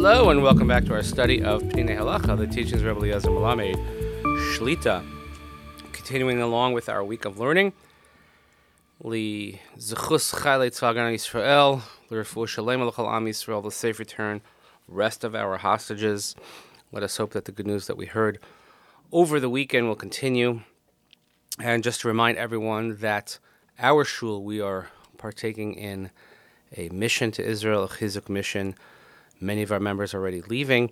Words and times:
Hello 0.00 0.30
and 0.30 0.44
welcome 0.44 0.68
back 0.68 0.84
to 0.84 0.92
our 0.92 1.02
study 1.02 1.42
of 1.42 1.60
Peninei 1.60 1.98
Halacha, 1.98 2.38
the 2.38 2.46
teachings 2.46 2.82
of 2.82 2.84
Rebbe 2.84 3.00
Eliezer 3.00 3.30
Melamed 3.30 3.74
Shlita. 4.54 5.04
Continuing 5.90 6.40
along 6.40 6.72
with 6.72 6.88
our 6.88 7.02
week 7.02 7.24
of 7.24 7.40
learning, 7.40 7.72
Li 9.02 9.60
Zechus 9.76 10.32
Chaylet 10.32 10.70
Tzvagan 10.70 11.12
Yisrael, 11.12 11.82
L'Refu 12.10 12.46
Shalem 12.46 12.84
L'Chol 12.84 13.12
Am 13.12 13.26
Yisrael, 13.26 13.60
the 13.60 13.72
safe 13.72 13.98
return, 13.98 14.40
rest 14.86 15.24
of 15.24 15.34
our 15.34 15.56
hostages. 15.56 16.36
Let 16.92 17.02
us 17.02 17.16
hope 17.16 17.32
that 17.32 17.46
the 17.46 17.52
good 17.52 17.66
news 17.66 17.88
that 17.88 17.96
we 17.96 18.06
heard 18.06 18.38
over 19.10 19.40
the 19.40 19.50
weekend 19.50 19.88
will 19.88 19.96
continue. 19.96 20.60
And 21.58 21.82
just 21.82 22.02
to 22.02 22.08
remind 22.08 22.38
everyone 22.38 22.98
that 22.98 23.40
our 23.80 24.04
shul, 24.04 24.44
we 24.44 24.60
are 24.60 24.90
partaking 25.16 25.74
in 25.74 26.12
a 26.76 26.88
mission 26.90 27.32
to 27.32 27.44
Israel, 27.44 27.82
a 27.82 27.88
chizuk 27.88 28.28
mission. 28.28 28.76
Many 29.40 29.62
of 29.62 29.70
our 29.70 29.80
members 29.80 30.14
are 30.14 30.18
already 30.18 30.42
leaving, 30.42 30.90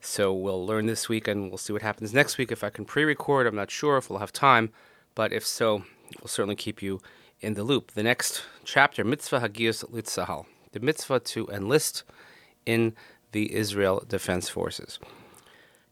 so 0.00 0.32
we'll 0.32 0.64
learn 0.64 0.86
this 0.86 1.08
week 1.08 1.26
and 1.26 1.50
we'll 1.50 1.58
see 1.58 1.72
what 1.72 1.82
happens 1.82 2.12
next 2.12 2.36
week. 2.38 2.52
If 2.52 2.62
I 2.62 2.70
can 2.70 2.84
pre-record, 2.84 3.46
I'm 3.46 3.56
not 3.56 3.70
sure 3.70 3.96
if 3.96 4.10
we'll 4.10 4.18
have 4.18 4.32
time, 4.32 4.70
but 5.14 5.32
if 5.32 5.46
so, 5.46 5.84
we'll 6.20 6.28
certainly 6.28 6.56
keep 6.56 6.82
you 6.82 7.00
in 7.40 7.54
the 7.54 7.64
loop. 7.64 7.92
The 7.92 8.02
next 8.02 8.44
chapter, 8.64 9.04
Mitzvah 9.04 9.40
Hagiyus 9.40 9.84
Litzahal, 9.90 10.46
the 10.72 10.80
mitzvah 10.80 11.20
to 11.20 11.48
enlist 11.48 12.04
in 12.66 12.94
the 13.32 13.54
Israel 13.54 14.04
Defense 14.06 14.48
Forces. 14.48 14.98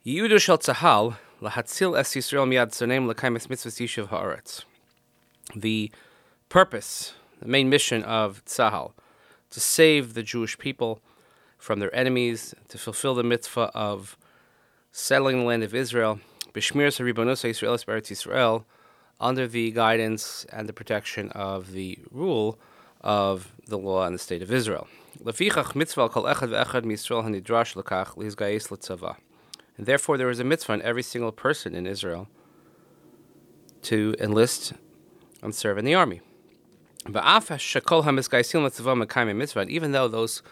Yudu 0.04 0.38
Shel 0.38 0.58
Tzahal 0.58 1.16
lahatzil 1.40 1.98
es 1.98 2.14
Yisrael 2.14 2.46
miad 2.46 2.68
tzonem 2.68 3.10
lekaimis 3.10 3.48
mitzvah 3.48 3.70
yishuv 3.70 4.08
haaretz. 4.08 4.64
The 5.56 5.90
purpose, 6.48 7.14
the 7.40 7.48
main 7.48 7.68
mission 7.70 8.02
of 8.02 8.44
Tzahal, 8.44 8.92
to 9.50 9.60
save 9.60 10.14
the 10.14 10.22
Jewish 10.22 10.58
people 10.58 11.00
from 11.64 11.80
their 11.80 11.94
enemies, 11.94 12.54
to 12.68 12.76
fulfill 12.76 13.14
the 13.14 13.22
mitzvah 13.22 13.70
of 13.74 14.18
settling 14.92 15.38
the 15.38 15.44
land 15.44 15.62
of 15.62 15.74
Israel, 15.74 16.20
Israel 18.10 18.66
under 19.18 19.48
the 19.48 19.70
guidance 19.70 20.44
and 20.52 20.68
the 20.68 20.74
protection 20.74 21.30
of 21.30 21.72
the 21.72 21.98
rule 22.10 22.58
of 23.00 23.54
the 23.66 23.78
law 23.78 24.04
and 24.04 24.14
the 24.14 24.18
state 24.18 24.42
of 24.42 24.52
Israel. 24.52 24.86
And 29.76 29.86
therefore, 29.86 30.18
there 30.18 30.30
is 30.30 30.40
a 30.40 30.44
mitzvah 30.44 30.72
on 30.72 30.82
every 30.82 31.02
single 31.02 31.32
person 31.32 31.74
in 31.74 31.86
Israel 31.86 32.28
to 33.82 34.14
enlist 34.20 34.74
and 35.42 35.54
serve 35.54 35.78
in 35.78 35.86
the 35.86 35.94
army. 35.94 36.20
Even 39.68 39.92
though 39.92 40.08
those, 40.08 40.42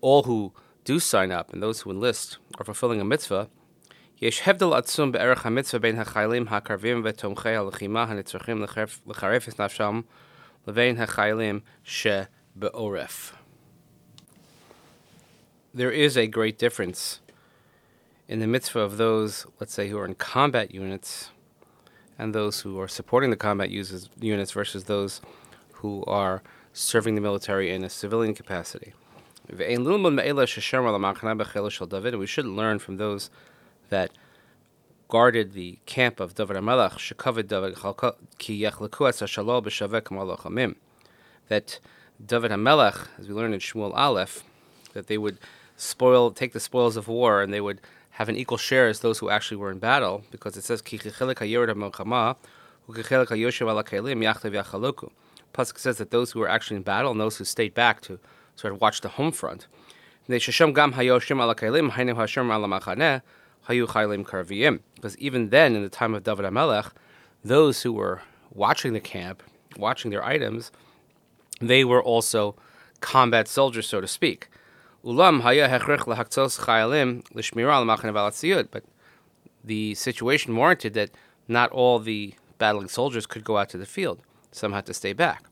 all 0.00 0.24
who 0.24 0.52
do 0.84 0.98
sign 1.00 1.30
up 1.32 1.52
and 1.52 1.62
those 1.62 1.80
who 1.82 1.90
enlist 1.90 2.38
are 2.58 2.64
fulfilling 2.64 3.00
a 3.00 3.04
mitzvah, 3.04 3.48
יש 4.22 4.48
הבדל 4.48 4.72
עצום 4.72 5.12
בערך 5.12 5.46
המצווה 5.46 5.80
בין 5.80 6.00
החיילים 6.00 6.48
הקרבים 6.48 7.02
ותומכי 7.04 7.48
הלחימה 7.48 8.02
הנצרכים 8.02 8.64
לחרף 9.06 9.48
את 9.48 9.60
נפשם 9.60 10.00
לבין 10.66 11.00
החיילים 11.00 11.60
שבעורף. 11.84 13.34
There 15.74 15.90
is 15.90 16.16
a 16.16 16.26
great 16.28 16.58
difference 16.58 17.20
in 18.28 18.38
the 18.38 18.46
mitzvah 18.46 18.80
of 18.80 18.96
those, 18.96 19.46
let's 19.60 19.74
say, 19.74 19.88
who 19.88 19.98
are 19.98 20.06
in 20.06 20.14
combat 20.14 20.72
units 20.72 21.30
and 22.18 22.32
those 22.32 22.60
who 22.60 22.78
are 22.78 22.88
supporting 22.88 23.30
the 23.30 23.36
combat 23.36 23.70
uses, 23.70 24.08
units 24.20 24.52
versus 24.52 24.84
those 24.84 25.20
who 25.80 26.04
are 26.06 26.42
serving 26.72 27.16
the 27.16 27.20
military 27.20 27.74
in 27.74 27.82
a 27.84 27.90
civilian 27.90 28.34
capacity. 28.34 28.94
And 29.49 29.85
we 32.19 32.27
should 32.27 32.45
learn 32.45 32.79
from 32.79 32.97
those 32.97 33.29
that 33.89 34.11
guarded 35.07 35.53
the 35.53 35.79
camp 35.85 36.19
of 36.19 36.35
David 36.35 36.57
HaMelech, 36.57 36.97
ki 38.37 38.63
that 41.47 41.79
David 42.23 42.51
HaMelech, 42.51 43.07
as 43.17 43.27
we 43.27 43.33
learn 43.33 43.53
in 43.53 43.59
Shmuel 43.59 43.93
Aleph, 43.95 44.43
that 44.93 45.07
they 45.07 45.17
would 45.17 45.39
spoil, 45.75 46.31
take 46.31 46.53
the 46.53 46.59
spoils 46.59 46.95
of 46.95 47.07
war, 47.07 47.41
and 47.41 47.51
they 47.51 47.61
would 47.61 47.81
have 48.11 48.29
an 48.29 48.35
equal 48.35 48.57
share 48.57 48.87
as 48.87 48.99
those 48.99 49.17
who 49.19 49.29
actually 49.29 49.57
were 49.57 49.71
in 49.71 49.79
battle, 49.79 50.23
because 50.29 50.57
it 50.57 50.63
says, 50.63 50.81
Pasuk 55.51 55.79
says 55.79 55.97
that 55.97 56.11
those 56.11 56.31
who 56.31 56.39
were 56.39 56.49
actually 56.49 56.77
in 56.77 56.83
battle 56.83 57.11
and 57.11 57.19
those 57.19 57.37
who 57.37 57.45
stayed 57.45 57.73
back 57.73 58.01
to 58.01 58.19
sort 58.59 58.73
of 58.73 58.81
watch 58.81 58.99
the 59.01 59.09
home 59.09 59.31
front. 59.31 59.67
Because 64.95 65.17
even 65.17 65.49
then, 65.49 65.75
in 65.75 65.81
the 65.81 65.89
time 65.89 66.13
of 66.13 66.23
David 66.23 66.45
HaMelech, 66.45 66.91
those 67.43 67.83
who 67.83 67.93
were 67.93 68.21
watching 68.53 68.93
the 68.93 68.99
camp, 68.99 69.41
watching 69.77 70.11
their 70.11 70.25
items, 70.25 70.71
they 71.61 71.85
were 71.85 72.03
also 72.03 72.55
combat 72.99 73.47
soldiers, 73.47 73.87
so 73.87 74.01
to 74.01 74.07
speak. 74.07 74.49
But 78.71 78.83
the 79.63 79.95
situation 79.95 80.55
warranted 80.55 80.93
that 80.95 81.11
not 81.47 81.71
all 81.71 81.99
the 81.99 82.33
battling 82.57 82.89
soldiers 82.89 83.25
could 83.25 83.45
go 83.45 83.57
out 83.57 83.69
to 83.69 83.77
the 83.77 83.85
field. 83.85 84.19
Some 84.51 84.73
had 84.73 84.85
to 84.87 84.93
stay 84.93 85.13
back. 85.13 85.45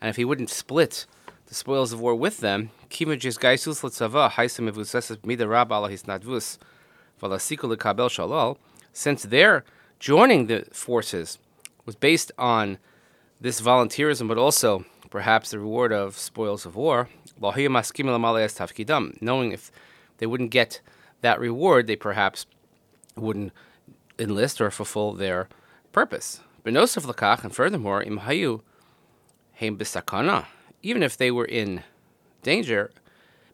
And 0.00 0.10
if 0.10 0.16
he 0.16 0.24
wouldn't 0.24 0.50
split 0.50 1.06
the 1.46 1.54
spoils 1.54 1.92
of 1.92 2.00
war 2.00 2.14
with 2.14 2.38
them, 2.38 2.70
since 8.92 9.22
their 9.22 9.64
joining 9.98 10.46
the 10.46 10.66
forces 10.72 11.38
was 11.84 11.96
based 11.96 12.32
on 12.38 12.78
this 13.40 13.60
volunteerism, 13.60 14.28
but 14.28 14.38
also 14.38 14.84
perhaps 15.10 15.50
the 15.50 15.58
reward 15.58 15.92
of 15.92 16.18
spoils 16.18 16.66
of 16.66 16.76
war, 16.76 17.08
knowing 19.20 19.52
if 19.52 19.70
they 20.18 20.26
wouldn't 20.26 20.50
get 20.50 20.80
that 21.20 21.40
reward, 21.40 21.86
they 21.86 21.96
perhaps 21.96 22.46
wouldn't 23.14 23.52
enlist 24.18 24.60
or 24.60 24.70
fulfill 24.70 25.12
their 25.12 25.48
purpose. 25.92 26.40
and 26.64 27.54
furthermore, 27.54 28.02
imhayu 28.02 28.62
heim 29.55 29.77
bisakana, 29.77 30.45
even 30.81 31.03
if 31.03 31.17
they 31.17 31.31
were 31.31 31.45
in 31.45 31.83
danger, 32.43 32.91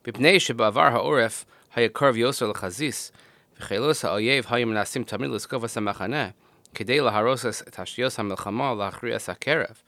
bipnei 0.04 0.38
shebavar 0.38 0.92
ha'oref 0.92 1.46
hayakar 1.76 2.14
yoser 2.16 2.50
l'chazis, 2.50 3.12
v'chelos 3.60 4.02
ha'oyev 4.02 4.46
hayim 4.46 4.74
nasim 4.74 5.06
tamid 5.06 5.32
l'skovas 5.32 5.76
ha'machaneh, 5.76 6.34
כדי 6.76 7.00
להרוס 7.00 7.46
את 7.46 7.80
תשתיות 7.80 8.20
המלחמה 8.20 8.72
ולהכריע 8.74 9.16
את 9.16 9.30
הקרב. 9.30 9.82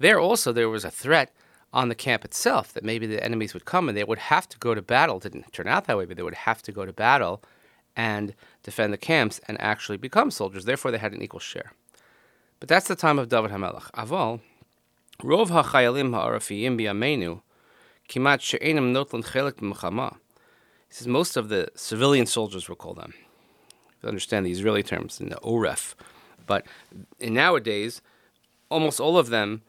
There 0.00 0.20
also 0.20 0.52
there 0.52 0.68
was 0.68 0.84
a 0.84 0.90
threat 0.90 1.32
on 1.72 1.88
the 1.88 1.94
camp 1.96 2.24
itself 2.24 2.72
that 2.72 2.84
maybe 2.84 3.06
the 3.06 3.24
enemies 3.24 3.54
would 3.54 3.64
come 3.64 3.88
and 3.88 3.98
they 3.98 4.04
would 4.04 4.18
have 4.18 4.48
to 4.48 4.58
go 4.58 4.72
to 4.72 4.80
battle. 4.80 5.16
It 5.16 5.24
didn't 5.24 5.52
turn 5.52 5.66
out 5.66 5.86
that 5.86 5.98
way, 5.98 6.04
but 6.04 6.16
they 6.16 6.22
would 6.22 6.34
have 6.34 6.62
to 6.62 6.72
go 6.72 6.86
to 6.86 6.92
battle 6.92 7.42
and 7.95 8.33
defend 8.63 8.93
the 8.93 8.97
camps 8.97 9.39
and 9.47 9.59
actually 9.61 9.97
become 9.97 10.31
soldiers. 10.31 10.65
Therefore, 10.65 10.91
they 10.91 10.97
had 10.97 11.13
an 11.13 11.21
equal 11.21 11.39
share. 11.39 11.73
But 12.59 12.69
that's 12.69 12.87
the 12.87 12.95
time 12.95 13.19
of 13.19 13.29
David 13.29 13.51
HaMelech. 13.51 13.91
Aval, 13.91 14.39
rov 15.21 15.49
ha'chayalim 15.49 16.13
ha'arafiyim 16.13 16.79
biyamenu, 16.79 17.41
kimat 18.09 18.41
she'enim 18.41 18.93
notlan 18.93 19.23
chelik 19.23 19.53
b'mechama. 19.53 20.13
He 20.87 20.93
says 20.95 21.07
most 21.07 21.35
of 21.37 21.49
the 21.49 21.69
civilian 21.75 22.25
soldiers, 22.25 22.69
we'll 22.69 22.75
call 22.75 22.93
them. 22.93 23.13
You 24.01 24.09
understand 24.09 24.45
the 24.45 24.51
Israeli 24.51 24.83
terms 24.83 25.19
in 25.19 25.29
the 25.29 25.35
Oref. 25.37 25.95
But 26.45 26.65
nowadays, 27.21 28.01
almost 28.69 28.99
all 28.99 29.17
of 29.17 29.29
them, 29.29 29.61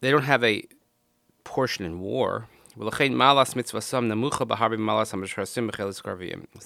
they 0.00 0.10
don't 0.10 0.24
have 0.24 0.42
a 0.42 0.64
portion 1.44 1.84
in 1.84 2.00
war. 2.00 2.48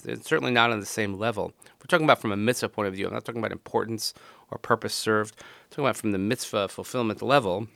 It's 0.05 0.25
certainly 0.25 0.53
not 0.53 0.71
on 0.71 0.79
the 0.79 0.85
same 0.85 1.17
level. 1.17 1.51
We're 1.79 1.87
talking 1.87 2.05
about 2.05 2.21
from 2.21 2.31
a 2.31 2.37
mitzvah 2.37 2.69
point 2.69 2.87
of 2.87 2.93
view. 2.93 3.07
I'm 3.07 3.13
not 3.13 3.25
talking 3.25 3.39
about 3.39 3.51
importance 3.51 4.13
or 4.49 4.57
purpose 4.57 4.93
served. 4.93 5.35
I'm 5.37 5.69
talking 5.69 5.85
about 5.85 5.97
from 5.97 6.13
the 6.13 6.17
mitzvah 6.17 6.69
fulfillment 6.69 7.21
level. 7.21 7.67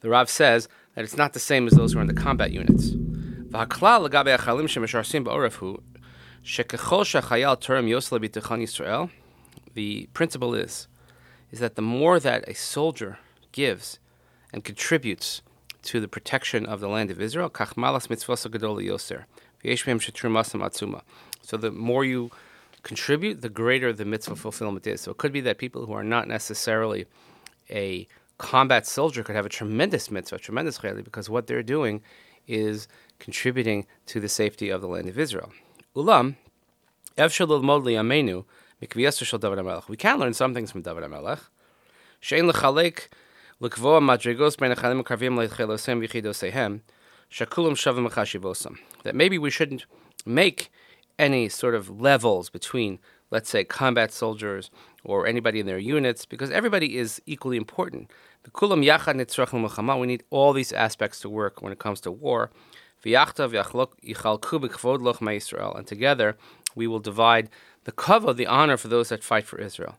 The 0.00 0.08
Rav 0.08 0.28
says 0.28 0.68
that 0.96 1.04
it's 1.04 1.16
not 1.16 1.34
the 1.34 1.38
same 1.38 1.68
as 1.68 1.74
those 1.74 1.92
who 1.92 2.00
are 2.00 2.02
in 2.02 2.08
the 2.08 2.14
combat 2.14 2.50
units. 2.50 2.90
The 9.74 10.08
principle 10.14 10.52
is, 10.52 10.88
is 11.52 11.60
that 11.60 11.76
the 11.76 11.82
more 11.82 12.18
that 12.18 12.48
a 12.48 12.54
soldier 12.54 13.18
gives 13.52 14.00
and 14.52 14.64
contributes 14.64 15.42
to 15.84 16.00
the 16.00 16.08
protection 16.08 16.66
of 16.66 16.80
the 16.80 16.88
land 16.88 17.10
of 17.10 17.20
Israel, 17.20 17.50
so 21.42 21.56
the 21.56 21.70
more 21.70 22.04
you 22.04 22.30
contribute, 22.82 23.40
the 23.40 23.48
greater 23.48 23.92
the 23.92 24.04
mitzvah 24.04 24.36
fulfillment 24.36 24.86
is. 24.86 25.00
So 25.02 25.10
it 25.10 25.18
could 25.18 25.32
be 25.32 25.40
that 25.42 25.58
people 25.58 25.86
who 25.86 25.92
are 25.92 26.04
not 26.04 26.28
necessarily 26.28 27.06
a 27.70 28.06
combat 28.38 28.86
soldier 28.86 29.22
could 29.22 29.36
have 29.36 29.46
a 29.46 29.50
tremendous 29.50 30.10
mitzvah, 30.10 30.38
tremendous 30.38 30.78
chayli, 30.78 31.04
because 31.04 31.30
what 31.30 31.46
they're 31.46 31.62
doing 31.62 32.02
is 32.46 32.88
contributing 33.18 33.86
to 34.06 34.20
the 34.20 34.28
safety 34.28 34.68
of 34.68 34.80
the 34.80 34.88
land 34.88 35.08
of 35.08 35.18
Israel. 35.18 35.50
Ulam, 35.96 36.36
we 39.88 39.96
can 39.96 40.18
learn 40.18 40.34
some 40.34 40.52
things 40.52 40.70
from 40.72 40.82
David 40.82 41.04
HaMelech. 41.04 41.40
Achalim 44.76 45.02
karvim 45.04 45.36
leichelosem 45.36 46.00
v'chidosehem 46.06 46.80
shakulam 47.30 47.74
shavim 47.74 48.08
achashivosam. 48.08 48.78
That 49.02 49.14
maybe 49.14 49.38
we 49.38 49.50
shouldn't 49.50 49.86
make 50.26 50.70
any 51.18 51.48
sort 51.48 51.74
of 51.74 52.00
levels 52.00 52.50
between, 52.50 52.98
let's 53.30 53.48
say, 53.48 53.62
combat 53.64 54.12
soldiers 54.12 54.70
or 55.04 55.26
anybody 55.26 55.60
in 55.60 55.66
their 55.66 55.78
units, 55.78 56.24
because 56.26 56.50
everybody 56.50 56.96
is 56.96 57.20
equally 57.26 57.56
important. 57.56 58.10
We 58.62 60.06
need 60.06 60.22
all 60.30 60.52
these 60.52 60.72
aspects 60.72 61.20
to 61.20 61.28
work 61.28 61.62
when 61.62 61.72
it 61.72 61.78
comes 61.78 62.00
to 62.02 62.10
war. 62.10 62.50
And 63.04 63.12
together 65.86 66.36
we 66.74 66.86
will 66.86 67.00
divide 67.00 67.50
the 67.84 67.92
cover, 67.92 68.32
the 68.32 68.46
honor 68.46 68.76
for 68.78 68.88
those 68.88 69.10
that 69.10 69.22
fight 69.22 69.44
for 69.44 69.58
Israel. 69.60 69.98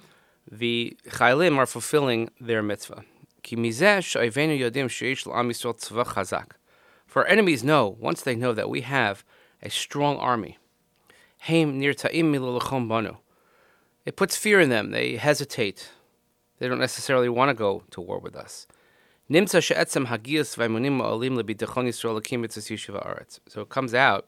the 0.51 0.97
chaylim 1.07 1.57
are 1.57 1.65
fulfilling 1.65 2.29
their 2.39 2.61
mitzvah. 2.61 3.03
For 7.07 7.25
enemies 7.25 7.63
know, 7.63 7.95
once 7.99 8.21
they 8.21 8.35
know 8.35 8.53
that 8.53 8.69
we 8.69 8.81
have 8.81 9.23
a 9.63 9.69
strong 9.69 10.17
army, 10.17 10.57
it 14.05 14.15
puts 14.15 14.35
fear 14.37 14.59
in 14.59 14.69
them. 14.69 14.91
They 14.91 15.15
hesitate. 15.15 15.89
They 16.59 16.67
don't 16.67 16.79
necessarily 16.79 17.29
want 17.29 17.49
to 17.49 17.53
go 17.53 17.83
to 17.91 18.01
war 18.01 18.19
with 18.19 18.35
us. 18.35 18.67
So 23.47 23.61
it 23.61 23.69
comes 23.69 23.93
out 23.93 24.27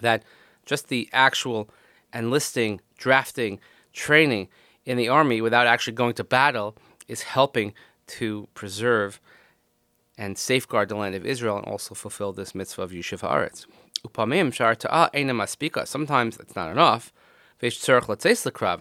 that 0.00 0.24
just 0.66 0.88
the 0.88 1.08
actual 1.12 1.70
enlisting, 2.12 2.80
drafting, 2.98 3.60
training 3.92 4.48
in 4.84 4.96
the 4.96 5.08
army 5.08 5.40
without 5.40 5.66
actually 5.66 5.94
going 5.94 6.14
to 6.14 6.24
battle 6.24 6.76
is 7.08 7.22
helping 7.22 7.74
to 8.06 8.48
preserve 8.54 9.20
and 10.16 10.38
safeguard 10.38 10.88
the 10.88 10.96
land 10.96 11.14
of 11.14 11.26
Israel 11.26 11.56
and 11.56 11.66
also 11.66 11.94
fulfill 11.94 12.32
this 12.32 12.54
mitzvah 12.54 12.82
of 12.82 12.92
Yishuv 12.92 13.20
Haaretz. 13.20 13.66
Sometimes 15.86 16.36
it's 16.38 16.54
not 16.56 16.70
enough. 16.70 17.12
And 17.60 17.72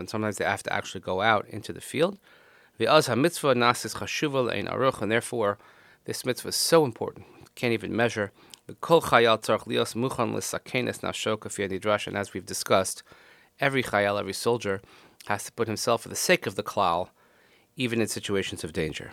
sometimes 0.10 0.38
they 0.38 0.46
have 0.46 0.64
to 0.64 0.74
actually 0.74 1.02
go 1.02 1.22
out 1.22 1.48
into 1.48 1.72
the 1.74 1.82
field. 1.82 2.20
And 2.78 2.88
therefore, 5.12 5.58
this 6.06 6.26
mitzvah 6.26 6.50
is 6.50 6.56
so 6.56 6.84
important. 6.84 7.26
Can't 7.56 7.74
even 7.74 7.96
measure. 7.96 8.32
And 8.68 8.78
as 12.18 12.34
we've 12.34 12.46
discussed, 12.46 13.04
every 13.60 13.84
chayal, 13.84 14.20
every 14.20 14.34
soldier, 14.34 14.82
has 15.28 15.44
to 15.46 15.52
put 15.52 15.68
himself 15.68 16.04
for 16.04 16.10
the 16.10 16.16
sake 16.16 16.46
of 16.46 16.56
the 16.56 16.64
klal, 16.64 17.10
even 17.76 18.02
in 18.02 18.08
situations 18.08 18.64
of 18.64 18.74
danger. 18.74 19.12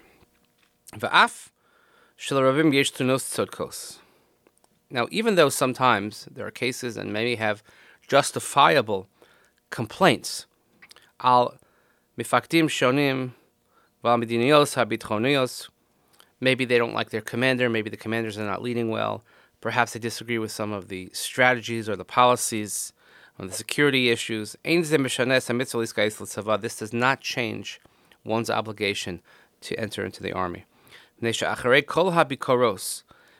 Now, 4.92 5.06
even 5.10 5.34
though 5.36 5.48
sometimes 5.48 6.28
there 6.30 6.46
are 6.46 6.50
cases 6.50 6.96
and 6.96 7.12
many 7.12 7.36
have 7.36 7.62
justifiable 8.06 9.08
complaints, 9.70 10.46
al 11.22 11.54
mifaktim 12.18 12.64
shonim 12.64 13.32
habitchonios, 14.02 15.68
maybe 16.40 16.64
they 16.64 16.78
don't 16.78 16.94
like 16.94 17.10
their 17.10 17.20
commander, 17.20 17.68
maybe 17.68 17.90
the 17.90 17.96
commanders 17.96 18.36
are 18.36 18.46
not 18.46 18.62
leading 18.62 18.88
well, 18.88 19.22
perhaps 19.60 19.92
they 19.92 20.00
disagree 20.00 20.38
with 20.38 20.50
some 20.50 20.72
of 20.72 20.88
the 20.88 21.08
strategies 21.12 21.88
or 21.88 21.94
the 21.94 22.04
policies 22.04 22.92
on 23.38 23.46
the 23.46 23.52
security 23.52 24.10
issues. 24.10 24.56
This 24.64 24.90
does 26.78 26.92
not 26.92 27.20
change 27.20 27.80
one's 28.24 28.50
obligation 28.50 29.22
to 29.62 29.78
enter 29.78 30.04
into 30.04 30.22
the 30.22 30.32
army. 30.32 30.64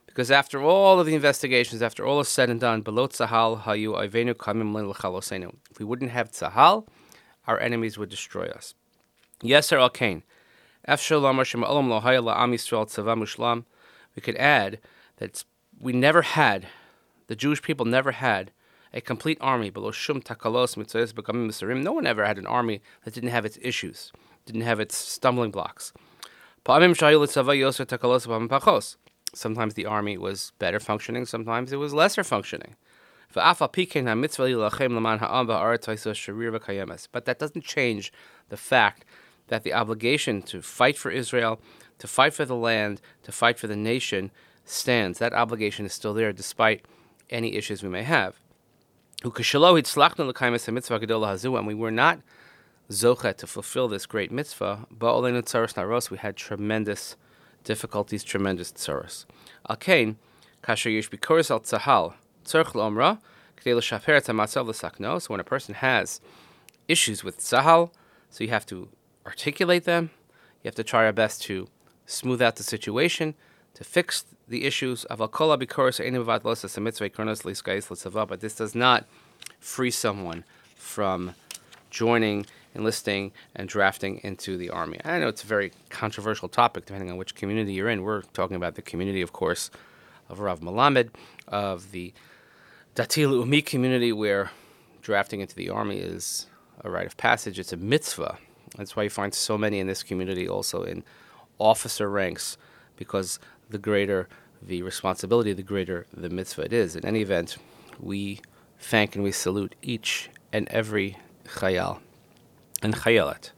Because 0.07 0.31
after 0.31 0.61
all 0.63 1.01
of 1.01 1.07
the 1.07 1.15
investigations, 1.15 1.83
after 1.83 2.05
all 2.05 2.21
is 2.21 2.29
said 2.29 2.51
and 2.51 2.61
done, 2.61 2.81
if 2.81 2.87
we 5.79 5.85
wouldn't 5.85 6.11
have 6.11 6.31
tzahal, 6.31 6.87
our 7.47 7.59
enemies 7.61 7.97
would 7.97 8.09
destroy 8.09 8.49
us. 8.49 8.75
Yes, 9.43 9.67
sir 9.67 9.79
al 9.79 9.89
kain. 9.91 10.23
We 10.89 10.97
could 14.23 14.37
add 14.37 14.79
that 15.17 15.45
we 15.79 15.93
never 15.93 16.23
had, 16.23 16.67
the 17.29 17.37
Jewish 17.37 17.63
people 17.63 17.87
never 17.87 18.13
had 18.13 18.51
a 18.93 19.01
complete 19.01 19.39
army. 19.41 19.71
No 19.71 19.83
one 21.93 22.07
ever 22.07 22.25
had 22.27 22.39
an 22.39 22.47
army 22.47 22.83
that 23.05 23.15
didn't 23.15 23.31
have 23.31 23.45
its 23.45 23.59
issues, 23.63 24.13
didn't 24.47 24.63
have 24.63 24.81
its 24.81 24.97
stumbling 24.97 25.51
blocks. 25.51 25.93
Sometimes 29.33 29.75
the 29.75 29.87
army 29.87 30.19
was 30.19 30.53
better 30.59 30.81
functioning, 30.81 31.25
sometimes 31.25 31.73
it 31.73 31.77
was 31.77 31.95
lesser 31.95 32.25
functioning. 32.25 32.75
But 33.33 33.45
that 37.25 37.39
doesn't 37.39 37.65
change 37.65 38.13
the 38.49 38.57
fact 38.57 39.05
that 39.47 39.63
the 39.63 39.73
obligation 39.73 40.43
to 40.43 40.63
fight 40.63 40.99
for 40.99 41.11
Israel, 41.13 41.61
to 41.99 42.09
fight 42.09 42.35
for 42.35 42.45
the 42.45 42.57
land, 42.57 43.01
to 43.23 43.31
fight 43.31 43.59
for 43.59 43.69
the 43.69 43.77
nation 43.77 44.33
stands. 44.65 45.19
That 45.21 45.33
obligation 45.33 45.87
is 45.87 45.93
still 45.93 46.15
there 46.15 46.33
despite 46.33 46.85
any 47.29 47.55
issues 47.55 47.83
we 47.85 47.89
may 47.89 48.03
have. 48.03 48.41
And 49.23 49.33
we 51.67 51.75
were 51.75 51.91
not 51.91 52.21
zochet 52.91 53.37
to 53.37 53.47
fulfill 53.47 53.89
this 53.89 54.07
great 54.07 54.33
mitzvah, 54.33 54.87
but 54.91 55.13
Olen 55.13 55.35
Tsaras 55.43 55.75
Naros 55.75 56.11
we 56.11 56.17
had 56.17 56.37
tremendous 56.37 57.17
difficulties, 57.63 58.25
tremendous 58.25 58.73
tsaros. 58.73 59.27
Alkain, 59.69 60.17
kasher 60.63 60.91
yesh 60.91 61.11
bikoris 61.11 61.51
al 61.51 61.61
tzahal, 61.61 62.15
tzarch 62.45 62.73
lomra, 62.73 63.19
k'dei 63.59 63.77
l'shaper 63.77 64.17
et 64.17 64.27
ha'matzav 64.27 64.67
l'sakno. 64.67 65.21
So 65.21 65.29
when 65.29 65.41
a 65.41 65.45
person 65.45 65.75
has 65.75 66.21
issues 66.89 67.23
with 67.23 67.39
tzahal, 67.39 67.91
so 68.31 68.43
you 68.45 68.51
have 68.51 68.65
to 68.67 68.89
articulate 69.27 69.85
them, 69.85 70.11
you 70.63 70.69
have 70.69 70.75
to 70.77 70.85
try 70.85 71.05
our 71.05 71.13
best 71.13 71.43
to 71.43 71.69
smooth 72.07 72.41
out 72.41 72.57
the 72.57 72.63
situation, 72.63 73.35
to 73.75 73.85
fix 73.85 74.25
the 74.49 74.65
issues 74.65 75.05
of 75.05 75.21
Akola 75.21 75.61
Bikoros 75.61 76.01
but 78.29 78.41
this 78.41 78.55
does 78.55 78.75
not 78.75 79.07
free 79.59 79.91
someone 79.91 80.45
from 80.77 81.35
joining, 81.91 82.47
enlisting, 82.75 83.33
and 83.55 83.69
drafting 83.69 84.21
into 84.23 84.57
the 84.57 84.71
army. 84.71 85.01
I 85.05 85.19
know 85.19 85.29
it's 85.29 85.45
a 85.45 85.47
very 85.47 85.73
controversial 85.89 86.49
topic 86.49 86.87
depending 86.87 87.11
on 87.11 87.17
which 87.17 87.35
community 87.35 87.73
you're 87.73 87.89
in. 87.89 88.03
We're 88.03 88.23
talking 88.23 88.57
about 88.57 88.75
the 88.75 88.83
community, 88.83 89.23
of 89.23 89.33
course, 89.33 89.71
of 90.29 90.41
Rav 90.41 90.61
Melamed, 90.61 91.11
of 91.49 91.91
the 91.93 92.13
Dati 92.95 93.27
Leumi 93.27 93.65
community 93.65 94.13
where 94.13 94.51
drafting 95.03 95.41
into 95.41 95.55
the 95.55 95.71
army 95.71 95.99
is 95.99 96.47
a 96.83 96.91
rite 96.91 97.07
of 97.07 97.17
passage. 97.17 97.59
It's 97.59 97.73
a 97.73 97.77
mitzvah. 97.77 98.39
That's 98.77 98.97
why 98.97 99.05
you 99.05 99.11
find 99.11 99.35
so 99.35 99.59
many 99.59 99.79
in 99.79 99.87
this 99.87 100.03
community 100.03 100.49
also 100.49 100.83
in 100.83 101.03
officer 101.59 102.09
ranks 102.09 102.57
because 102.97 103.39
the 103.71 103.79
greater 103.79 104.29
the 104.63 104.83
responsibility, 104.83 105.53
the 105.53 105.63
greater 105.63 106.07
the 106.15 106.29
mitzvah 106.29 106.63
it 106.63 106.73
is. 106.73 106.97
In 106.97 107.05
any 107.05 107.23
event, 107.23 107.57
we 107.99 108.41
thank 108.79 109.15
and 109.15 109.25
we 109.25 109.33
salute 109.33 109.75
each 109.83 110.31
and 110.53 110.69
every 110.69 111.17
chayal 111.47 112.01
and 112.83 112.95
chayalat 112.95 113.51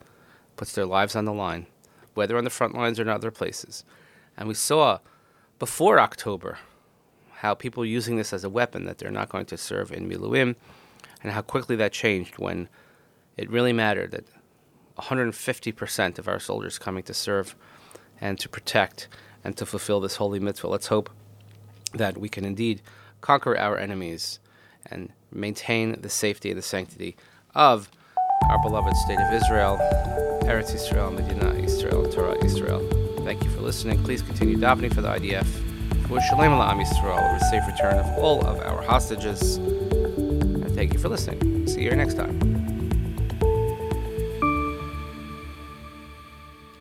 puts 0.56 0.72
their 0.72 0.86
lives 0.86 1.16
on 1.16 1.24
the 1.24 1.32
line, 1.32 1.66
whether 2.14 2.36
on 2.36 2.44
the 2.44 2.50
front 2.50 2.74
lines 2.74 2.98
or 2.98 3.02
in 3.02 3.08
other 3.08 3.30
places. 3.30 3.84
And 4.36 4.48
we 4.48 4.54
saw 4.54 4.98
before 5.58 5.98
October 5.98 6.58
how 7.36 7.54
people 7.54 7.84
using 7.84 8.16
this 8.16 8.32
as 8.32 8.44
a 8.44 8.50
weapon 8.50 8.84
that 8.84 8.98
they're 8.98 9.10
not 9.10 9.28
going 9.28 9.46
to 9.46 9.56
serve 9.56 9.90
in 9.90 10.08
Miluim, 10.08 10.54
and 11.22 11.32
how 11.32 11.42
quickly 11.42 11.76
that 11.76 11.92
changed 11.92 12.38
when 12.38 12.68
it 13.36 13.50
really 13.50 13.72
mattered 13.72 14.12
that 14.12 14.24
150% 14.98 16.18
of 16.18 16.28
our 16.28 16.38
soldiers 16.38 16.78
coming 16.78 17.02
to 17.04 17.14
serve 17.14 17.56
and 18.20 18.38
to 18.38 18.48
protect 18.48 19.08
and 19.44 19.56
to 19.56 19.66
fulfill 19.66 20.00
this 20.00 20.16
holy 20.16 20.40
mitzvah. 20.40 20.68
Let's 20.68 20.88
hope 20.88 21.10
that 21.94 22.18
we 22.18 22.28
can 22.28 22.44
indeed 22.44 22.82
conquer 23.20 23.56
our 23.56 23.78
enemies 23.78 24.38
and 24.90 25.10
maintain 25.30 26.00
the 26.00 26.08
safety 26.08 26.50
and 26.50 26.58
the 26.58 26.62
sanctity 26.62 27.16
of 27.54 27.88
our 28.48 28.60
beloved 28.62 28.96
state 28.96 29.18
of 29.20 29.32
Israel, 29.32 29.78
Eretz 30.42 30.74
Israel, 30.74 31.10
Medina 31.10 31.54
Israel, 31.54 32.10
Torah 32.10 32.42
Israel. 32.44 32.86
Thank 33.24 33.44
you 33.44 33.50
for 33.50 33.60
listening. 33.60 34.02
Please 34.02 34.22
continue 34.22 34.56
davening 34.56 34.92
for 34.92 35.00
the 35.00 35.08
IDF, 35.08 35.46
for 36.08 36.20
Shalom 36.20 36.52
Am 36.52 36.78
Yisrael, 36.78 37.36
a 37.36 37.40
safe 37.44 37.66
return 37.66 37.94
of 37.94 38.06
all 38.18 38.44
of 38.44 38.58
our 38.60 38.82
hostages. 38.82 39.56
And 39.56 40.74
thank 40.74 40.92
you 40.92 40.98
for 40.98 41.08
listening. 41.08 41.66
See 41.68 41.82
you 41.82 41.94
next 41.94 42.14
time. 42.14 42.61